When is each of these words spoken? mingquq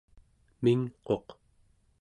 mingquq 0.63 1.27